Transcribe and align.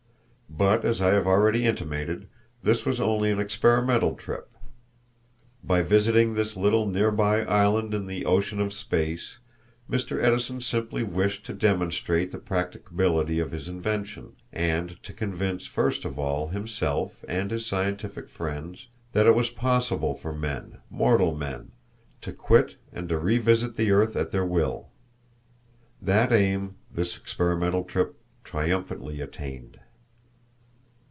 But, 0.53 0.83
as 0.83 1.01
I 1.01 1.11
have 1.13 1.25
already 1.27 1.65
intimated, 1.65 2.27
this 2.61 2.85
was 2.85 2.99
only 2.99 3.31
an 3.31 3.39
experimental 3.39 4.15
trip. 4.15 4.49
By 5.63 5.81
visiting 5.81 6.33
this 6.33 6.57
little 6.57 6.85
nearby 6.85 7.43
island 7.45 7.93
in 7.93 8.05
the 8.05 8.25
ocean 8.25 8.59
of 8.59 8.73
space, 8.73 9.39
Mr. 9.89 10.21
Edison 10.21 10.59
simply 10.59 11.03
wished 11.03 11.45
to 11.45 11.53
demonstrate 11.53 12.33
the 12.33 12.37
practicability 12.37 13.39
of 13.39 13.53
his 13.53 13.69
invention, 13.69 14.33
and 14.51 15.01
to 15.03 15.13
convince, 15.13 15.67
first 15.67 16.03
of 16.03 16.19
all, 16.19 16.49
himself 16.49 17.23
and 17.29 17.49
his 17.49 17.65
scientific 17.65 18.27
friends 18.27 18.87
that 19.13 19.25
it 19.25 19.33
was 19.35 19.49
possible 19.51 20.13
for 20.15 20.33
men 20.33 20.79
mortal 20.89 21.33
men 21.33 21.71
to 22.21 22.33
quit 22.33 22.75
and 22.91 23.07
to 23.07 23.17
revisit 23.17 23.77
the 23.77 23.89
earth 23.89 24.17
at 24.17 24.31
their 24.31 24.45
will. 24.45 24.89
That 26.01 26.33
aim 26.33 26.75
this 26.91 27.15
experimental 27.17 27.85
trip 27.85 28.17
triumphantly 28.43 29.21
attained. 29.21 29.77